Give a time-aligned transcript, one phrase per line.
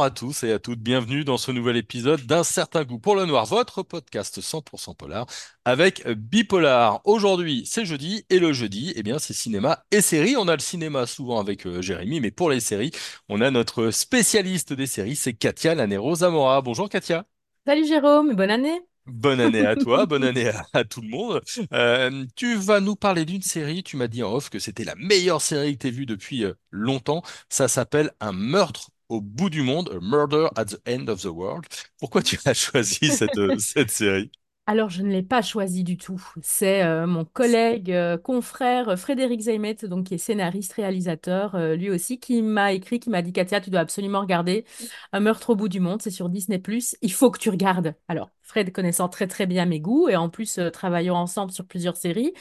[0.00, 3.16] Bonjour à tous et à toutes, bienvenue dans ce nouvel épisode d'Un certain goût pour
[3.16, 5.26] le noir, votre podcast 100% polar
[5.66, 7.02] avec Bipolar.
[7.04, 10.36] Aujourd'hui, c'est jeudi et le jeudi, eh bien, c'est cinéma et séries.
[10.38, 12.92] On a le cinéma souvent avec euh, Jérémy, mais pour les séries,
[13.28, 16.62] on a notre spécialiste des séries, c'est Katia Lanero Zamora.
[16.62, 17.26] Bonjour Katia.
[17.66, 18.80] Salut Jérôme, bonne année.
[19.04, 21.42] Bonne année à toi, bonne année à, à tout le monde.
[21.74, 24.94] Euh, tu vas nous parler d'une série, tu m'as dit en off que c'était la
[24.94, 27.22] meilleure série que tu vue depuis euh, longtemps.
[27.50, 31.26] Ça s'appelle Un meurtre au bout du monde, A Murder at the End of the
[31.26, 31.66] World.
[31.98, 34.30] Pourquoi tu as choisi cette, euh, cette série?
[34.66, 36.22] Alors, je ne l'ai pas choisi du tout.
[36.42, 41.90] C'est euh, mon collègue, euh, confrère Frédéric Zeimet, donc qui est scénariste, réalisateur, euh, lui
[41.90, 44.64] aussi, qui m'a écrit, qui m'a dit, Katia, tu dois absolument regarder
[45.12, 46.62] Un meurtre au bout du monde, c'est sur Disney+,
[47.02, 47.96] il faut que tu regardes.
[48.06, 51.96] Alors, Fred connaissant très très bien mes goûts et en plus travaillant ensemble sur plusieurs
[51.96, 52.32] séries,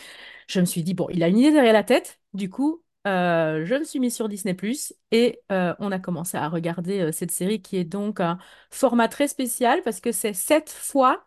[0.48, 3.66] je me suis dit, bon, il a une idée derrière la tête, du coup, euh,
[3.66, 4.55] je me suis mise sur Disney+,
[5.11, 8.38] et euh, on a commencé à regarder euh, cette série qui est donc un
[8.72, 11.25] format très spécial parce que c'est sept fois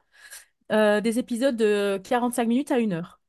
[0.70, 3.20] des épisodes de 45 minutes à une heure.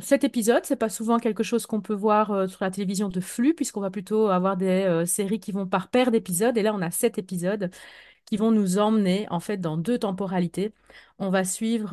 [0.00, 3.54] Cet épisode, c'est pas souvent quelque chose qu'on peut voir sur la télévision de flux,
[3.54, 6.56] puisqu'on va plutôt avoir des séries qui vont par paire d'épisodes.
[6.58, 7.70] Et là, on a sept épisodes
[8.24, 10.72] qui vont nous emmener en fait dans deux temporalités.
[11.20, 11.92] On va suivre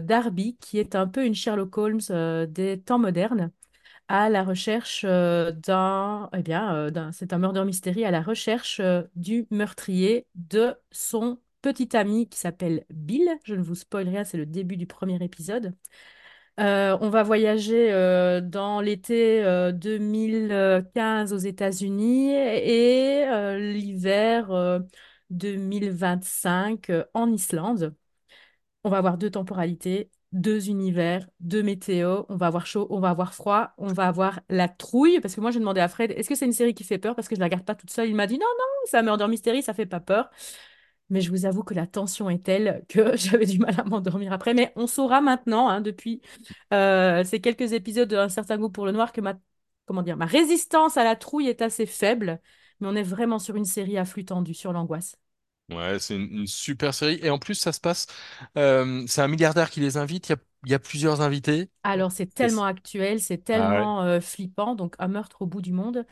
[0.00, 3.50] Darby, qui est un peu une Sherlock Holmes des temps modernes,
[4.10, 8.80] à la recherche euh, d'un, eh bien, euh, c'est un murder mystery à la recherche
[8.80, 13.28] euh, du meurtrier de son petit ami qui s'appelle Bill.
[13.44, 15.74] Je ne vous spoil rien, c'est le début du premier épisode.
[16.58, 17.90] On va voyager
[18.42, 23.24] dans l'été euh, 2015 aux États-Unis et
[23.58, 24.80] l'hiver euh,
[25.30, 27.94] 2025 euh, en Islande.
[28.84, 32.26] On va avoir deux temporalités, deux univers, deux météos.
[32.28, 35.20] On va avoir chaud, on va avoir froid, on va avoir la trouille.
[35.20, 37.14] Parce que moi, j'ai demandé à Fred, est-ce que c'est une série qui fait peur?
[37.16, 38.08] Parce que je la regarde pas toute seule.
[38.08, 40.30] Il m'a dit, non, non, c'est un murder mystery, ça fait pas peur.
[41.10, 44.32] Mais je vous avoue que la tension est telle que j'avais du mal à m'endormir
[44.32, 44.54] après.
[44.54, 46.22] Mais on saura maintenant, hein, depuis
[46.72, 49.34] euh, ces quelques épisodes d'un certain goût pour le noir, que ma,
[49.86, 52.40] comment ma résistance à la trouille est assez faible.
[52.80, 55.16] Mais on est vraiment sur une série à flux tendu, sur l'angoisse.
[55.70, 57.20] Ouais, c'est une, une super série.
[57.22, 58.06] Et en plus, ça se passe,
[58.56, 61.70] euh, c'est un milliardaire qui les invite, il y a, il y a plusieurs invités.
[61.82, 63.88] Alors, c'est Et tellement c'est- actuel, c'est Ah ouais.
[63.88, 64.74] tellement euh, flippant.
[64.74, 66.04] Donc, un meurtre au bout du monde.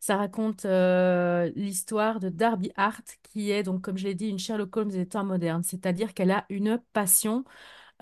[0.00, 4.38] Ça raconte euh, l'histoire de Darby Hart, qui est, donc, comme je l'ai dit, une
[4.38, 5.64] Sherlock Holmes des temps modernes.
[5.64, 7.44] C'est-à-dire qu'elle a une passion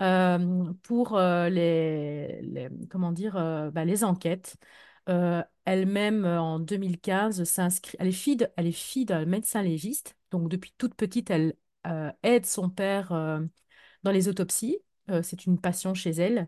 [0.01, 4.57] euh, pour euh, les, les- comment dire, euh, bah, les enquêtes.
[5.07, 9.61] Euh, elle-même, euh, en 2015, s'inscrit, elle est fille de- elle est fille d'un médecin
[9.61, 10.15] légiste.
[10.31, 11.55] Donc, depuis toute petite, elle
[11.87, 13.09] euh, aide son père
[14.03, 14.79] dans les autopsies.
[15.23, 16.47] C'est une passion chez elle.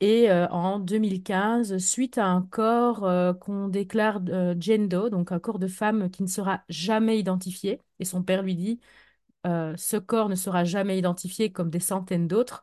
[0.00, 3.06] Et en 2015, suite à un corps
[3.40, 8.22] qu'on déclare Doe, donc un corps de femme qui ne sera jamais identifié, et son
[8.22, 8.80] père lui dit,
[9.44, 12.62] ce corps ne sera jamais identifié comme des centaines d'autres,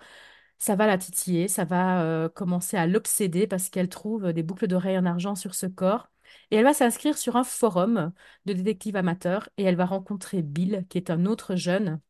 [0.59, 4.68] ça va la titiller, ça va euh, commencer à l'obséder parce qu'elle trouve des boucles
[4.68, 6.09] d'oreilles en argent sur ce corps.
[6.51, 8.12] Et elle va s'inscrire sur un forum
[8.45, 12.01] de détectives amateurs et elle va rencontrer Bill, qui est un autre jeune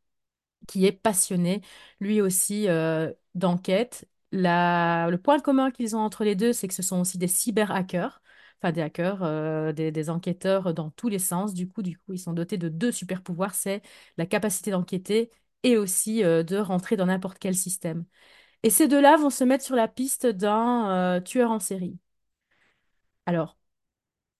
[0.67, 1.61] qui est passionné,
[1.99, 4.07] lui aussi, euh, d'enquête.
[4.31, 8.21] Le point commun qu'ils ont entre les deux, c'est que ce sont aussi des cyber-hackers,
[8.61, 11.53] enfin des hackers, euh, des, enquêteurs dans tous les sens.
[11.53, 13.81] Du coup, du coup, ils sont dotés de deux super-pouvoirs, c'est
[14.17, 15.31] la capacité d'enquêter
[15.63, 18.05] et aussi euh, de rentrer dans n'importe quel système.
[18.63, 21.97] Et ces deux-là vont se mettre sur la piste d'un euh, tueur en série.
[23.25, 23.57] Alors,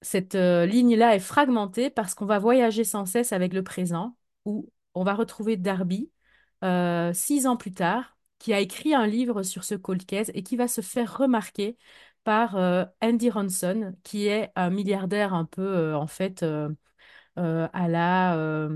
[0.01, 4.69] cette euh, ligne-là est fragmentée parce qu'on va voyager sans cesse avec le présent, où
[4.95, 6.11] on va retrouver Darby,
[6.63, 10.43] euh, six ans plus tard, qui a écrit un livre sur ce cold case et
[10.43, 11.77] qui va se faire remarquer
[12.23, 12.55] par
[13.01, 16.43] Andy Ronson, qui est un milliardaire un peu, en fait,
[17.35, 18.69] à la...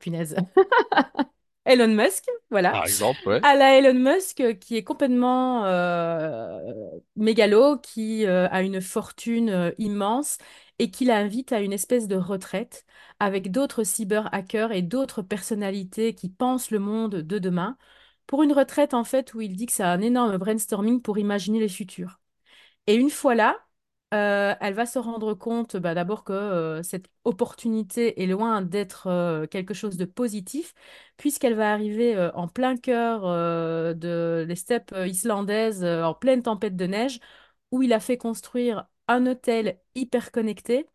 [0.00, 0.36] punaise.
[1.64, 2.72] Elon Musk, voilà.
[2.72, 3.40] Par exemple, ouais.
[3.42, 6.58] À la Elon Musk, euh, qui est complètement euh,
[7.16, 10.38] mégalo, qui euh, a une fortune euh, immense
[10.78, 12.84] et qui l'invite à une espèce de retraite
[13.20, 17.76] avec d'autres cyber-hackers et d'autres personnalités qui pensent le monde de demain,
[18.26, 21.60] pour une retraite en fait où il dit que c'est un énorme brainstorming pour imaginer
[21.60, 22.20] les futurs.
[22.86, 23.58] Et une fois là,
[24.12, 29.08] euh, elle va se rendre compte bah, d'abord que euh, cette opportunité est loin d'être
[29.08, 30.72] euh, quelque chose de positif,
[31.16, 33.22] puisqu'elle va arriver en plein cœur
[33.96, 37.18] de, des steppes islandaises, en pleine tempête de neige,
[37.72, 40.86] où il a fait construire un hôtel hyper connecté,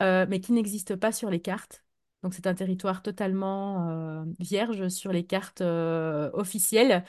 [0.00, 1.84] mais qui n'existe pas sur les cartes.
[2.22, 7.04] Donc c'est un territoire totalement vierge sur les cartes officielles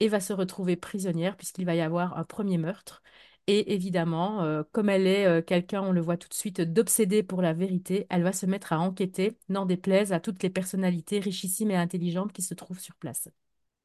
[0.00, 3.02] et va se retrouver prisonnière puisqu'il va y avoir un premier meurtre.
[3.52, 7.24] Et évidemment, euh, comme elle est euh, quelqu'un, on le voit tout de suite, d'obsédé
[7.24, 11.18] pour la vérité, elle va se mettre à enquêter, n'en déplaise à toutes les personnalités
[11.18, 13.28] richissimes et intelligentes qui se trouvent sur place.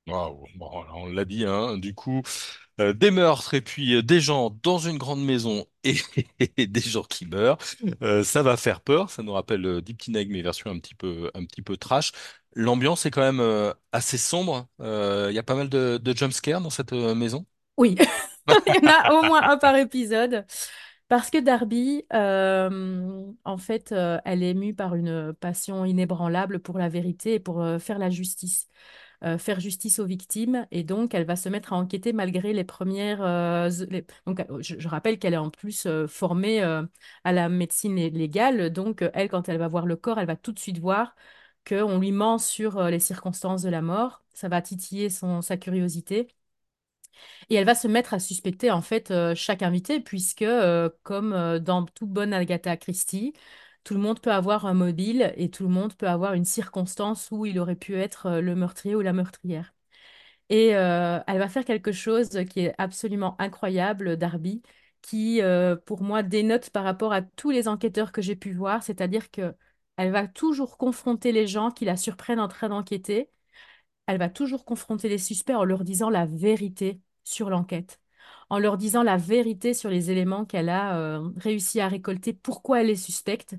[0.08, 2.22] Waouh, bon, on l'a dit, hein, du coup,
[2.80, 5.96] euh, des meurtres et puis des gens dans une grande maison et,
[6.58, 7.58] et des gens qui meurent,
[8.24, 9.10] ça va faire peur.
[9.10, 12.12] Ça nous rappelle Deep Teen Egg, mais version un petit peu, un petit peu trash.
[12.54, 14.68] L'ambiance est quand même assez sombre.
[14.80, 17.46] Il y a pas mal de, de jumpscares dans cette maison?
[17.78, 17.96] Oui,
[18.68, 20.46] il y en a au moins un par épisode.
[21.08, 26.80] Parce que Darby, euh, en fait, euh, elle est mue par une passion inébranlable pour
[26.80, 28.68] la vérité et pour euh, faire la justice,
[29.40, 30.68] faire justice aux victimes.
[30.72, 33.20] Et donc, elle va se mettre à enquêter malgré les premières...
[34.28, 38.70] Donc, je, rappelle qu'elle est en plus formée à la médecine lé- légale.
[38.70, 41.16] Donc, elle, quand elle va voir le corps, elle va tout de suite voir
[41.68, 44.24] qu'on lui ment sur les circonstances de la mort.
[44.36, 46.28] Ça va titiller son, sa curiosité.
[47.50, 51.34] Et elle va se mettre à suspecter en fait euh, chaque invité, puisque euh, comme
[51.34, 53.34] euh, dans toute bonne Agatha Christie,
[53.84, 57.30] tout le monde peut avoir un mobile et tout le monde peut avoir une circonstance
[57.32, 59.74] où il aurait pu être le meurtrier ou la meurtrière.
[60.50, 64.62] Et elle va faire quelque chose qui est absolument incroyable, Darby,
[65.02, 65.42] qui
[65.86, 69.56] pour moi dénote par rapport à tous les enquêteurs que j'ai pu voir, c'est-à-dire que
[69.98, 73.30] elle va toujours confronter les gens qui la surprennent en train d'enquêter
[74.08, 78.00] elle va toujours confronter les suspects en leur disant la vérité sur l'enquête,
[78.50, 82.82] en leur disant la vérité sur les éléments qu'elle a euh, réussi à récolter, pourquoi
[82.82, 83.56] elle est suspecte,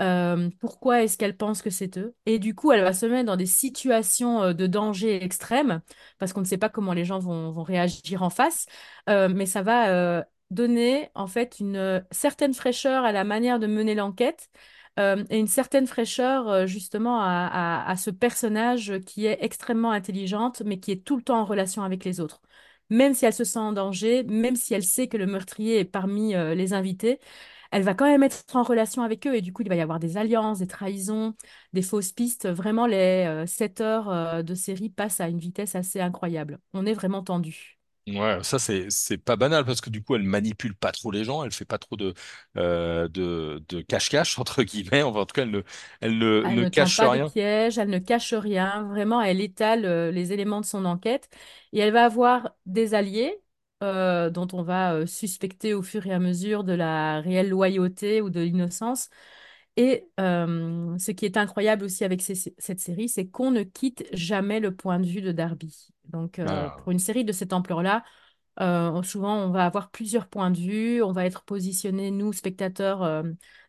[0.00, 2.14] euh, pourquoi est-ce qu'elle pense que c'est eux.
[2.26, 5.82] Et du coup, elle va se mettre dans des situations euh, de danger extrême,
[6.18, 8.66] parce qu'on ne sait pas comment les gens vont, réagir en face,
[9.06, 14.50] mais ça va donner en fait une certaine fraîcheur à la manière de mener l'enquête
[14.98, 21.04] et une certaine fraîcheur justement à ce personnage qui est extrêmement intelligente, mais qui est
[21.04, 22.42] tout le temps en relation avec les autres.
[22.92, 25.84] Même si elle se sent en danger, même si elle sait que le meurtrier est
[25.86, 27.20] parmi euh, les invités,
[27.72, 29.80] elle va quand même être en relation avec eux et du coup il va y
[29.80, 31.34] avoir des alliances, des trahisons,
[31.72, 32.48] des fausses pistes.
[32.48, 36.60] Vraiment, les euh, 7 heures euh, de série passent à une vitesse assez incroyable.
[36.74, 37.80] On est vraiment tendu.
[38.08, 41.22] Ouais, ça c'est c'est pas banal parce que du coup elle manipule pas trop les
[41.22, 42.14] gens, elle fait pas trop de
[42.56, 45.04] euh, de de cache-cache entre guillemets.
[45.04, 45.62] Enfin, en tout cas, elle ne
[46.00, 47.32] elle ne, Elle ne ne tend cache pas de rien.
[47.32, 48.82] piège, elle ne cache rien.
[48.84, 51.28] Vraiment, elle étale euh, les éléments de son enquête
[51.72, 53.40] et elle va avoir des alliés
[53.84, 58.20] euh, dont on va euh, suspecter au fur et à mesure de la réelle loyauté
[58.20, 59.08] ou de l'innocence.
[59.76, 64.04] Et euh, ce qui est incroyable aussi avec ces- cette série, c'est qu'on ne quitte
[64.12, 65.88] jamais le point de vue de Darby.
[66.08, 68.04] Donc, euh, Ah, pour une série de cette ampleur-là,
[68.60, 73.02] euh, souvent, on va avoir plusieurs points de vue, on va être positionné, nous, spectateurs,
[73.02, 73.22] euh,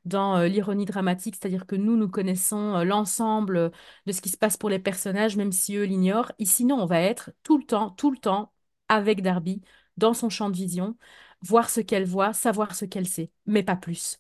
[0.06, 3.72] dans euh, l'ironie dramatique, c'est-à-dire que nous, nous connaissons l'ensemble
[4.06, 6.32] de ce qui se passe pour les personnages, même si eux l'ignorent.
[6.40, 8.54] Ici, non, on va être tout le temps, tout le temps
[8.90, 9.62] avec Darby,
[9.98, 10.98] dans son champ de vision,
[11.42, 14.20] voir ce qu'elle voit, savoir ce qu'elle sait, mais pas plus.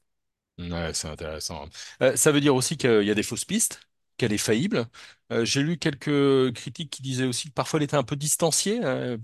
[0.60, 1.68] Ouais, c'est intéressant.
[2.02, 3.80] Euh, ça veut dire aussi qu'il y a des fausses pistes,
[4.18, 4.88] qu'elle est faillible.
[5.32, 8.84] Euh, j'ai lu quelques critiques qui disaient aussi que parfois elle était un peu distanciée.
[8.84, 9.18] hein.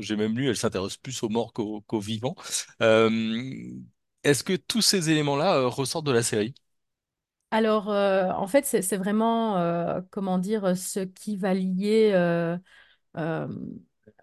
[0.00, 2.36] J'ai même lu, elle s'intéresse plus aux morts qu'aux vivants.
[2.80, 3.10] Euh,
[4.22, 6.54] est-ce que tous ces éléments-là ressortent de la série?
[7.50, 12.12] Alors, en fait, c'est vraiment, comment dire, ce qui va lier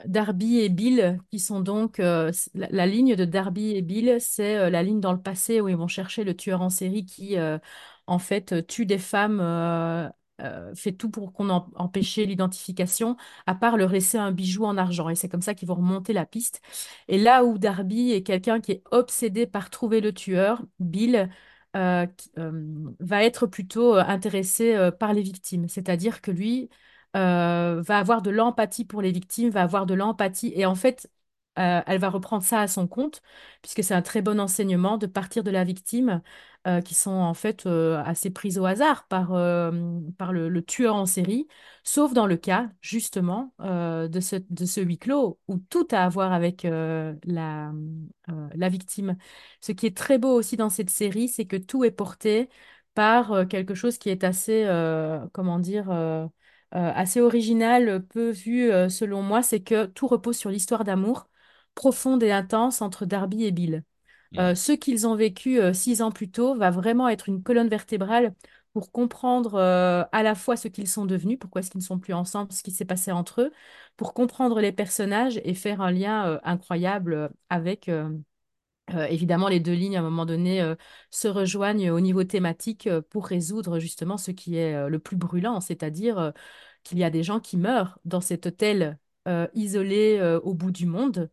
[0.06, 4.70] Darby et Bill, qui sont donc euh, la, ligne de Darby et Bill, c'est euh,
[4.70, 7.58] la ligne dans le passé où ils vont chercher le tueur en série qui, euh,
[8.08, 9.40] en fait, tue des femmes,
[10.76, 13.16] fait tout pour qu'on empêche l'identification,
[13.48, 15.10] à part leur laisser un bijou en argent.
[15.10, 16.62] Et c'est comme ça qu'ils vont remonter la piste.
[17.08, 21.30] Et là où Darby est quelqu'un qui est obsédé par trouver le tueur, Bill
[21.74, 25.68] va être plutôt intéressé par les victimes.
[25.70, 26.70] C'est-à-dire que lui
[27.16, 30.52] euh, va avoir de l'empathie pour les victimes, va avoir de l'empathie.
[30.56, 31.10] Et en fait,
[31.58, 33.22] euh, elle va reprendre ça à son compte,
[33.62, 36.22] puisque c'est un très bon enseignement de partir de la victime,
[36.68, 41.48] euh, qui sont en fait assez prises au hasard par, le, tueur en série,
[41.84, 46.10] sauf dans le cas, justement, de ce, de ce huis clos, où tout a à
[46.10, 47.72] voir avec la,
[48.28, 49.16] la victime.
[49.62, 52.50] Ce qui est très beau aussi dans cette série, c'est que tout est porté
[52.94, 54.66] par quelque chose qui est assez,
[55.34, 55.90] comment dire,
[56.72, 61.30] assez original, peu vu euh, selon moi, c'est que tout repose sur l'histoire d'amour
[61.74, 63.84] profonde et intense entre Darby et Bill.
[64.40, 67.70] Euh, ce qu'ils ont vécu euh, six ans plus tôt va vraiment être une colonne
[67.70, 68.34] vertébrale
[68.74, 72.00] pour comprendre euh, à la fois ce qu'ils sont devenus, pourquoi est-ce qu'ils ne sont
[72.00, 73.52] plus ensemble, ce qui s'est passé entre eux,
[73.96, 77.90] pour comprendre les personnages et faire un lien euh, incroyable euh, avec...
[78.94, 80.76] euh, évidemment, les deux lignes, à un moment donné, euh,
[81.10, 85.60] se rejoignent au niveau thématique euh, pour résoudre justement ce qui est le plus brûlant,
[85.60, 86.34] c'est-à-dire
[86.84, 89.00] qu'il y a des gens qui meurent dans cet hôtel
[89.56, 91.32] isolé au bout du monde.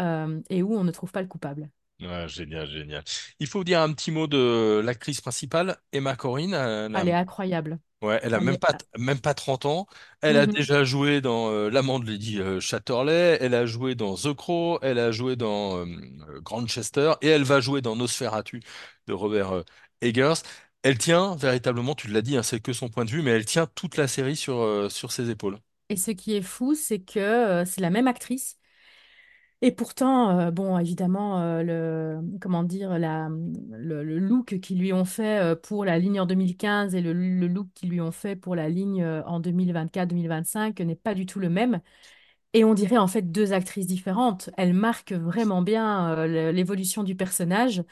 [0.00, 1.70] et où on ne trouve pas le coupable.
[2.00, 3.04] Ouais, génial, génial.
[3.38, 6.52] Il faut dire un petit mot de l'actrice principale, Emma Corrin.
[6.52, 7.78] Elle Elle est incroyable.
[8.04, 8.58] Ouais, elle a même est...
[8.58, 9.86] pas, même pas 30 ans.
[10.20, 10.56] Elle a Mhm.
[10.56, 13.38] déjà joué dans euh, L'amant de Lady euh, Chatterley.
[13.40, 14.78] Elle a joué dans The Crow.
[14.82, 15.86] Elle a joué dans euh,
[16.28, 17.14] euh, Grantchester.
[17.22, 18.62] Et elle va jouer dans Nosferatu
[19.06, 19.62] de Robert euh,
[20.00, 20.34] Eggers.
[20.82, 23.44] Elle tient véritablement, tu l'as dit, hein, c'est que son point de vue, mais elle
[23.46, 25.58] tient toute la série sur, euh, sur ses épaules.
[25.88, 28.56] Et ce qui est fou, c'est que euh, c'est la même actrice.
[29.66, 35.40] Et pourtant, euh, bon, évidemment, euh, le, comment dire, le, look qu'ils lui ont fait
[35.42, 38.54] euh, pour la ligne en 2015 et le, le look qu'ils lui ont fait pour
[38.56, 41.80] la ligne en 2024-2025 n'est pas du tout le même.
[42.52, 44.50] Et on dirait en fait deux actrices différentes.
[44.58, 47.82] Elles marquent vraiment bien l'évolution du personnage.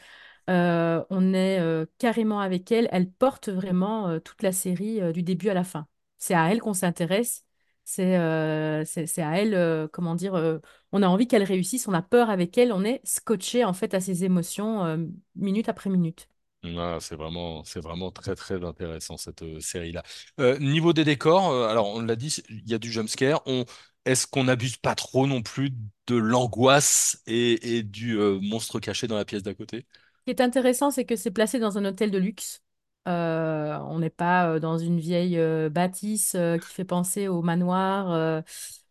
[0.48, 2.88] On est carrément avec elle.
[2.92, 5.86] Elle porte vraiment toute la série du début à la fin.
[6.18, 7.46] C'est à elle qu'on s'intéresse.
[7.84, 10.58] C'est euh, c'est, à elle, euh, comment dire, euh,
[10.92, 13.92] on a envie qu'elle réussisse, on a peur avec elle, on est scotché en fait
[13.94, 16.28] à ses émotions minute après minute.
[16.64, 20.04] Ah, c'est vraiment, c'est vraiment très très intéressant cette euh, série-là.
[20.38, 23.42] Euh, niveau des décors, euh, alors on l'a dit, il y a du jumpscare.
[23.46, 23.64] On,
[24.04, 25.70] est-ce qu'on n'abuse pas trop non plus
[26.06, 29.86] de l'angoisse et, et du monstre caché dans la pièce d'à côté?
[30.20, 32.62] Ce qui est intéressant, c'est que c'est placé dans un hôtel de luxe.
[33.08, 35.38] Euh, on n'est pas dans une vieille
[35.70, 38.42] bâtisse qui fait penser au manoir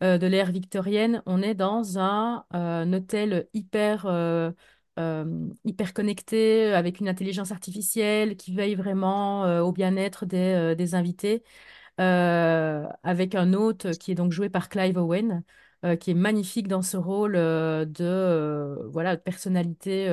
[0.02, 1.24] de l'ère victorienne.
[1.26, 2.46] On est dans un,
[2.94, 4.06] hôtel hyper,
[5.66, 11.44] hyper connecté, avec une intelligence artificielle qui veille vraiment au bien-être des, invités
[11.98, 15.44] avec un hôte qui est donc joué par Clive Owen,
[16.00, 20.10] qui est magnifique dans ce rôle de voilà, de personnalité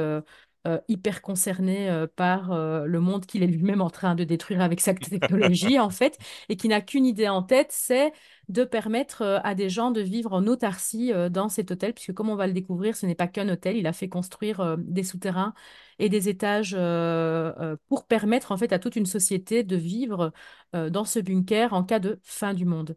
[0.66, 4.60] euh, hyper concernée euh, par euh, le monde qu'il est lui-même en train de détruire
[4.60, 8.12] avec sa technologie, en fait, et qui n'a qu'une idée en tête, c'est
[8.48, 12.34] de permettre à des gens de vivre en autarcie dans cet hôtel, puisque comme on
[12.34, 15.54] va le découvrir, ce n'est pas qu'un hôtel, il a fait construire des souterrains
[15.98, 20.32] et des étages euh, euh, pour permettre en fait à toute une société de vivre
[20.74, 22.96] euh, dans ce bunker en cas de fin du monde.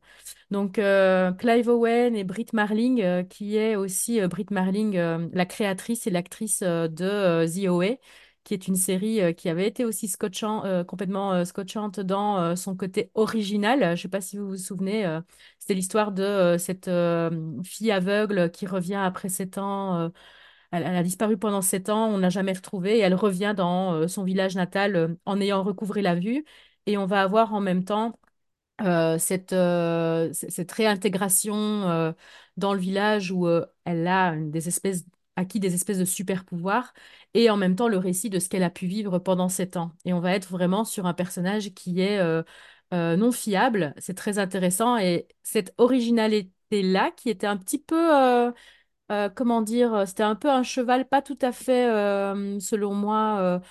[0.51, 0.73] Donc,
[1.37, 4.95] Clive Owen et Brit Marling, qui est aussi euh, Brit Marling,
[5.33, 7.97] la créatrice et l'actrice de The OA,
[8.43, 13.79] qui est une série qui avait été aussi scotchant, complètement scotchante dans son côté original.
[13.81, 15.19] Je ne sais pas si vous vous souvenez,
[15.59, 16.89] c'était l'histoire de cette
[17.63, 20.11] fille aveugle qui revient après sept ans.
[20.71, 24.07] Elle, a disparu pendant sept ans, on n'a jamais retrouvé, et elle revient dans euh,
[24.07, 26.45] son village natal euh, en ayant recouvré la vue.
[26.85, 28.17] Et on va avoir en même temps
[28.81, 29.51] euh, cette,
[30.71, 32.13] réintégration
[32.57, 33.47] dans le village où
[33.85, 34.35] elle a
[35.35, 36.93] acquis des espèces de super pouvoirs
[37.33, 39.91] et en même temps le récit de ce qu'elle a pu vivre pendant sept ans.
[40.05, 42.19] Et on va être vraiment sur un personnage qui est
[42.91, 43.93] non fiable.
[43.99, 48.51] C'est très intéressant et cette originalité-là qui était un petit peu
[49.11, 52.93] euh, comment dire, euh, c'était un peu un cheval pas tout à fait, euh, selon
[52.93, 53.61] moi,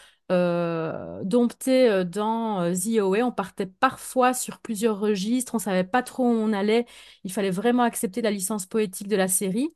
[1.25, 3.19] dompté dans euh, The OA.
[3.27, 6.87] On partait parfois sur plusieurs registres, on savait pas trop où on allait.
[7.25, 9.69] Il fallait vraiment accepter la licence poétique de la série.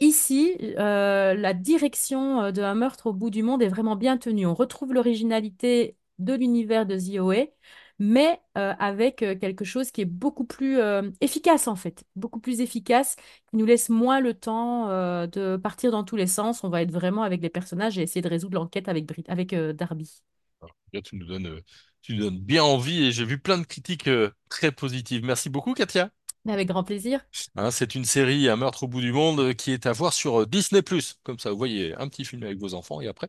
[0.00, 4.46] Ici, la direction de Un meurtre au bout du monde est vraiment bien tenue.
[4.46, 7.46] On retrouve l'originalité de l'univers de The OA,
[7.98, 12.40] mais euh, avec euh, quelque chose qui est beaucoup plus euh, efficace en fait, beaucoup
[12.40, 13.16] plus efficace,
[13.50, 14.88] qui nous laisse moins le temps
[15.26, 16.64] de partir dans tous les sens.
[16.64, 19.54] On va être vraiment avec les personnages et essayer de résoudre l'enquête avec, Brit avec
[19.54, 20.22] Darby.
[21.04, 21.60] Tu nous donnes,
[22.02, 24.08] tu nous donnes bien envie et j'ai vu plein de critiques
[24.48, 25.24] très positives.
[25.24, 26.10] Merci beaucoup, Katia.
[26.48, 27.20] Avec grand plaisir.
[27.54, 30.12] Hein, c'est une série, Un meurtre au bout du monde, euh, qui est à voir
[30.12, 30.82] sur euh, Disney+.
[31.22, 33.28] Comme ça, vous voyez un petit film avec vos enfants et après,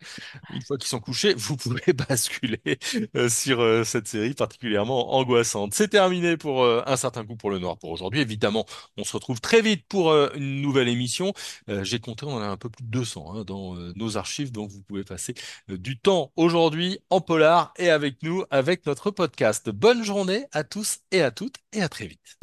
[0.51, 2.79] une fois qu'ils sont couchés, vous pouvez basculer
[3.15, 5.75] euh, sur cette série particulièrement angoissante.
[5.75, 8.19] C'est terminé pour Un certain coup pour le noir pour aujourd'hui.
[8.19, 8.65] Évidemment,
[8.97, 11.33] on se retrouve très vite pour une nouvelle émission.
[11.67, 14.71] J'ai compté, on en a un peu plus de 200 hein, dans nos archives, donc
[14.71, 15.35] vous pouvez passer
[15.67, 19.69] du temps aujourd'hui en polar et avec nous, avec notre podcast.
[19.69, 22.42] Bonne journée à tous et à toutes et à très vite.